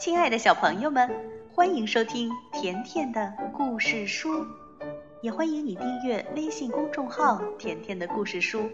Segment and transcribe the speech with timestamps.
[0.00, 1.10] 亲爱的小朋友们，
[1.52, 4.46] 欢迎收听甜甜的故事书，
[5.20, 8.70] 也欢迎你订阅微信公众号“甜甜的故事书”。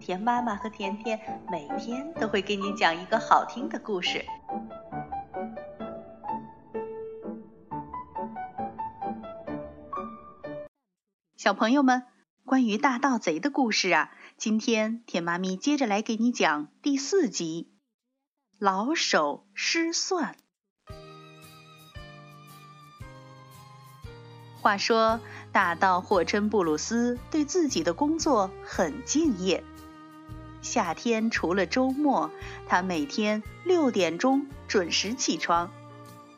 [0.00, 1.20] 甜妈妈和甜甜
[1.50, 4.24] 每天都会给你讲一个好听的故事。
[11.36, 12.04] 小朋友们，
[12.46, 17.74] 关于大盗贼的故事啊，今天甜妈咪接着来给你讲第四集：
[18.58, 20.34] 老手失算。
[24.62, 25.18] 话说，
[25.50, 29.64] 大盗霍琛布鲁斯对自己的工作很敬业。
[30.60, 32.30] 夏天除了周末，
[32.68, 35.68] 他每天六点钟准时起床，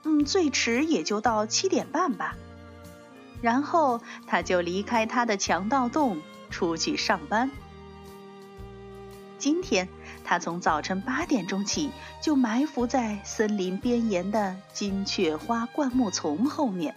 [0.05, 2.34] 嗯，最迟也就到七点半吧。
[3.42, 7.50] 然后他就离开他的强盗洞，出去上班。
[9.36, 9.86] 今天
[10.25, 11.91] 他从早晨八点钟起，
[12.22, 16.95] 就埋伏在森林边沿的金雀花灌木丛后面。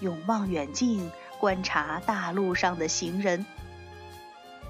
[0.00, 3.46] 用望远镜观察大路上的行人。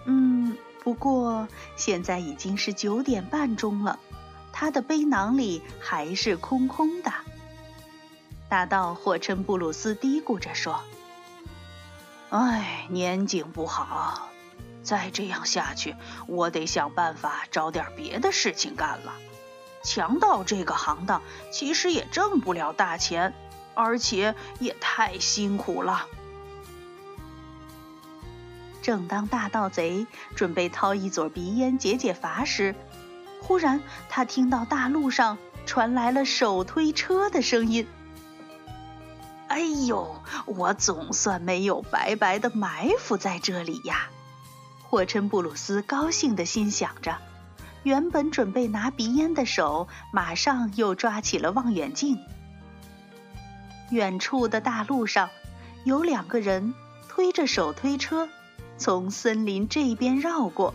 [0.05, 3.98] 嗯，不过现在已经是九点半钟了，
[4.52, 7.12] 他的背囊里还是空空的。
[8.48, 10.80] 大盗霍琛布鲁斯嘀咕着说
[12.30, 14.28] ：“哎，年景不好，
[14.84, 15.96] 再这样下去，
[16.28, 19.12] 我得想办法找点别的事情干了。
[19.83, 23.34] 强盗这个行当其实也挣不了大钱。”
[23.77, 26.06] 而且也太辛苦了。
[28.83, 32.74] 正当大盗贼准备掏一撮鼻烟解解乏时，
[33.42, 37.86] 忽然他听到大路上传来了手推车的声音。
[39.48, 44.08] 哎呦，我总算没有白白的埋伏在这里呀！
[44.83, 47.18] 霍琛布鲁斯高兴的心想着，
[47.83, 52.18] 原本准备拿鼻烟的手，马上又抓起了望远镜。
[53.91, 55.30] 远处的大路上，
[55.85, 56.74] 有两个人
[57.08, 58.29] 推着手推车，
[58.79, 60.74] 从森林这边绕过。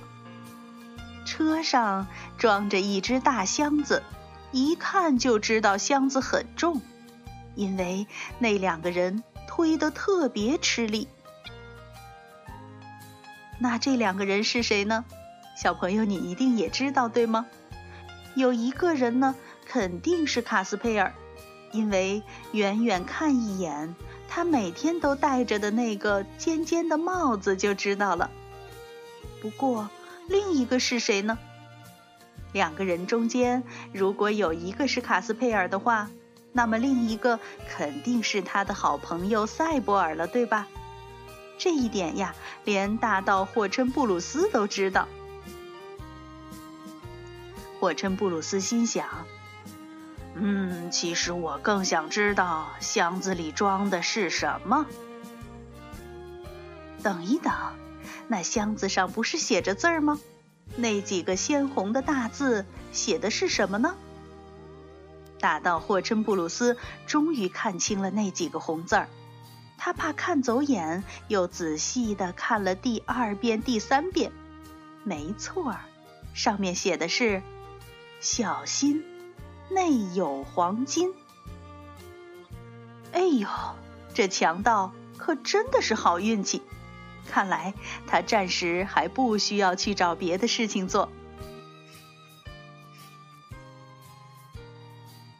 [1.25, 2.07] 车上
[2.37, 4.03] 装着一只大箱子，
[4.51, 6.81] 一看就知道箱子很重，
[7.55, 8.07] 因为
[8.39, 11.07] 那两个人推得特别吃力。
[13.59, 15.05] 那这两个人是谁呢？
[15.55, 17.45] 小朋友，你一定也知道，对吗？
[18.33, 19.35] 有一个人呢，
[19.67, 21.13] 肯定是卡斯佩尔。
[21.71, 22.21] 因为
[22.51, 23.95] 远远看一眼，
[24.27, 28.29] 他每天都戴着的那个尖尖的帽子就知道了。
[29.41, 29.89] 不过，
[30.27, 31.37] 另一个是谁呢？
[32.53, 36.09] 两个人中间，如果有一个是卡斯佩尔的话，
[36.51, 37.39] 那么另一个
[37.69, 40.67] 肯定是他的好朋友赛博尔了，对吧？
[41.57, 45.07] 这一点呀，连大盗霍琛布鲁斯都知道。
[47.79, 49.07] 霍琛布鲁斯心想。
[50.43, 54.87] 嗯，其实我更想知道箱子里装的是什么。
[57.03, 57.53] 等一等，
[58.27, 60.19] 那箱子上不是写着字儿吗？
[60.75, 63.93] 那几个鲜红的大字写的是什么呢？
[65.39, 66.75] 大盗霍琛布鲁斯
[67.05, 69.09] 终于看清了那几个红字儿，
[69.77, 74.31] 他怕看走眼，又仔细的看了第二遍、第三遍。
[75.03, 75.81] 没错儿，
[76.33, 77.43] 上面写的是
[78.19, 79.03] “小心”。
[79.73, 81.13] 内有黄金。
[83.13, 83.47] 哎呦，
[84.13, 86.61] 这强盗可真的是好运气！
[87.29, 87.73] 看来
[88.07, 91.09] 他暂时还不需要去找别的事情做。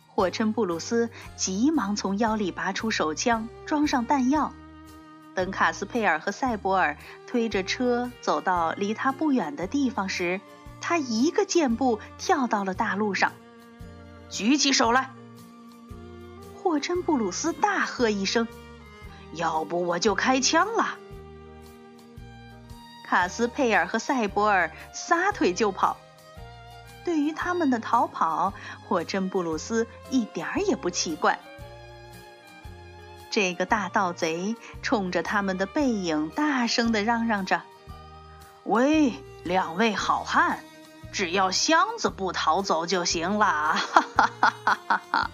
[0.08, 4.54] 火琛布鲁斯急忙从腰里拔出手枪，装上弹药。
[5.34, 10.40] 等卡斯佩尔和塞博尔推着车走到离他不远的地方时，
[10.80, 13.32] 他一个箭步跳到了大路上。
[14.32, 15.12] 举起手来！
[16.56, 18.48] 霍琛布鲁斯大喝一声
[19.36, 20.98] ：“要不我就开枪了！”
[23.06, 25.98] 卡斯佩尔和塞博尔撒腿就跑。
[27.04, 28.54] 对于他们的逃跑，
[28.88, 31.40] 霍琛布鲁斯一点儿也不奇怪。
[33.30, 37.64] 这个大盗贼冲着他们的背影大声的嚷嚷着
[38.64, 39.14] ：“喂，
[39.44, 40.60] 两位好汉！”
[41.12, 45.32] 只要箱子不逃走就行了，哈哈哈哈哈哈！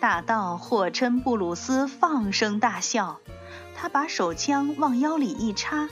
[0.00, 3.18] 大盗霍琛布鲁斯放声大笑，
[3.76, 5.88] 他把手枪往腰里一插，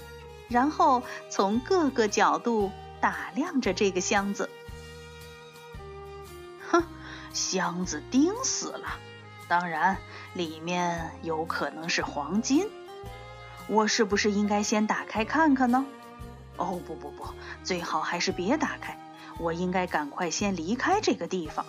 [0.49, 2.71] 然后从各个角度
[3.01, 4.49] 打量着这个箱子。
[6.71, 6.83] 哼，
[7.33, 8.89] 箱子钉死了，
[9.49, 9.99] 当然
[10.35, 12.71] 里面有可能是黄金。
[13.67, 15.85] 我是不是应该先打开看看呢？
[16.57, 17.27] 哦不不不，
[17.65, 18.99] 最好还是别打开。
[19.39, 21.65] 我应该赶快先离开这个地方。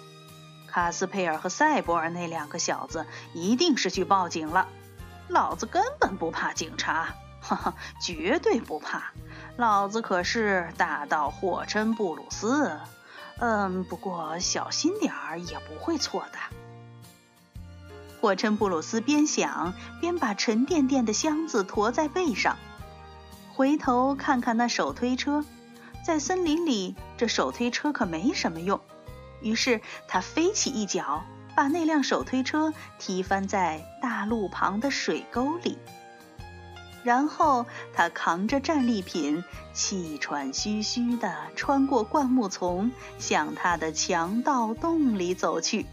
[0.68, 4.68] 卡斯佩尔和塞博尔那两个小子一定是去报警了。
[5.28, 9.12] 老子根本不怕警察，哈哈，绝对不怕。
[9.58, 12.80] 老子可是大盗霍琛布鲁斯。
[13.40, 16.40] 嗯，不过小心点儿也不会错的。
[18.20, 22.58] 霍琛布鲁斯边想边把沉甸甸的箱子驮在背上，
[23.58, 25.44] 回头看看那手推车，
[26.06, 28.80] 在森林里这手推车可没什么用。
[29.42, 31.24] 于是他飞起一脚，
[31.56, 35.80] 把那辆手推车踢翻在大路旁的水沟里。
[37.04, 37.66] 然后
[37.96, 39.44] 他扛着战利品，
[39.74, 45.88] 气喘吁吁地穿过灌木丛，向他的强盗洞里走去。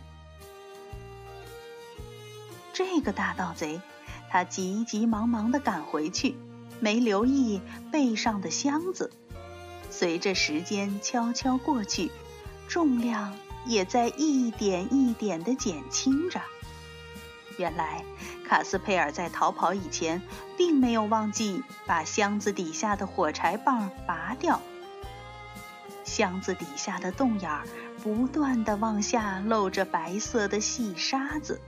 [2.75, 3.81] 这个大盗贼，
[4.29, 6.37] 他急急忙忙地赶回去，
[6.85, 9.11] 没留意背上的箱子。
[9.89, 12.11] 随着时间悄悄过去，
[12.69, 13.35] 重量
[13.65, 16.43] 也在一点一点地减轻着。
[17.57, 18.05] 原来，
[18.47, 20.21] 卡斯佩尔在逃跑以前，
[20.59, 24.61] 并没有忘记把箱子底下的火柴棒拔掉。
[26.05, 27.67] 箱子底下的洞眼儿
[28.03, 31.59] 不断地往下漏着白色的细沙子，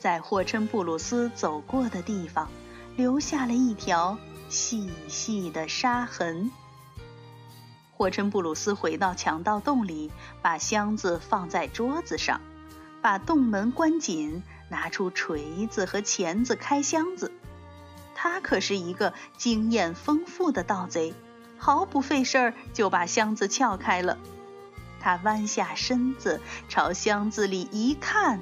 [0.00, 2.50] 在霍琛布鲁斯走过的地方，
[2.98, 4.18] 留下了一条
[4.48, 6.50] 细细的沙痕。
[7.92, 10.10] 霍琛布鲁斯回到强盗洞里，
[10.42, 12.40] 把箱子放在桌子上。
[13.00, 17.30] 把洞门关紧，拿出锤子和钳子开箱子。
[18.16, 21.14] 他可是一个经验丰富的盗贼，
[21.56, 24.18] 毫不费事儿就把箱子撬开了。
[24.98, 28.40] 他弯下身子朝箱子里一看，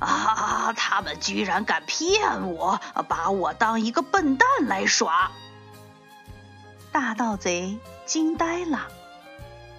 [0.00, 0.72] 啊！
[0.74, 5.30] 他们居然敢骗我，把我当一个笨蛋来耍！
[6.92, 8.88] 大盗贼惊呆了，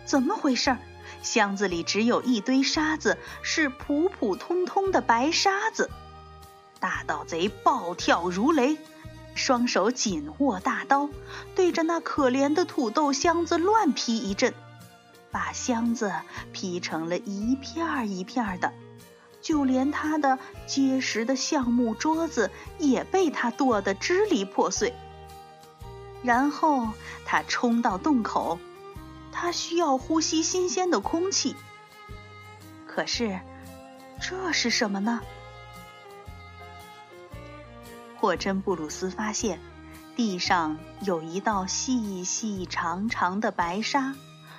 [0.05, 0.75] 怎么回事？
[1.23, 5.89] 箱子里只有一堆沙子，是普普通通的白沙子。
[6.79, 8.77] 大盗贼暴跳如雷，
[9.33, 11.09] 双手紧握大刀，
[11.55, 14.53] 对着那可怜的土豆箱子乱劈一阵，
[15.31, 16.13] 把箱子
[16.53, 18.71] 劈成了一片儿一片儿的，
[19.47, 24.93] 就连他的结实的橡木桌子也被他剁得支离破碎。
[26.21, 26.89] 然后
[27.25, 28.59] 他冲到洞口。
[29.31, 31.55] 他需要呼吸新鲜的空气，
[32.87, 33.39] 可是
[34.19, 35.21] 这是什么呢？
[38.17, 39.59] 霍真布鲁斯发现
[40.15, 44.15] 地上有一道细细长长的白沙，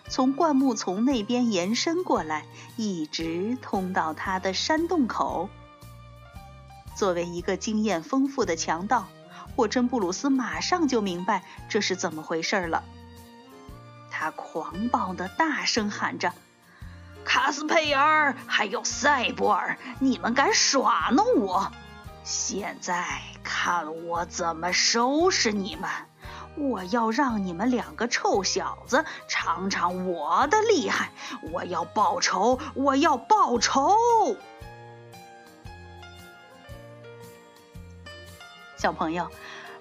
[0.08, 2.44] 从灌木丛那边延伸过来，
[2.76, 5.48] 一直通到他的山洞口。
[6.96, 9.06] 作为一个经验丰富的强盗，
[9.54, 12.82] 霍真布鲁斯马上就明白这是怎么回事了。
[14.10, 16.32] 他狂暴的大声喊着
[17.24, 21.70] ：“卡斯佩尔，还有塞博尔，你们敢耍弄我？
[22.24, 25.88] 现在看我怎么收拾你们！
[26.58, 31.12] 我要让你们两个臭小子尝尝我的厉害！
[31.52, 32.58] 我要报仇！
[32.74, 33.94] 我要报仇！”
[38.76, 39.30] 小朋友，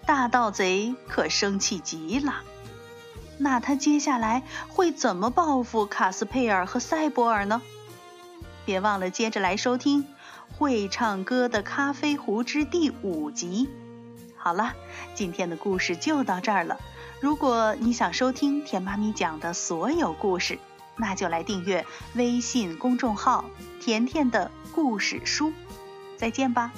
[0.05, 2.43] 大盗贼可生气极了。
[3.39, 7.61] 那他接下来会怎么报复卡斯佩尔和塞博尔呢？
[8.65, 10.03] 别忘了接着来收听
[10.57, 13.69] 《会唱歌的咖啡壶》之第五集。
[14.37, 14.73] 好了，
[15.13, 16.77] 今天的故事就到这儿了。
[17.19, 20.59] 如果你想收听甜妈咪讲的所有故事，
[20.95, 23.45] 那就来订阅微信公众号
[23.81, 25.51] “甜甜的故事书”。
[26.17, 26.71] 再见吧。